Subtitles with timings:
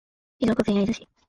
[0.39, 1.07] 静岡県焼津市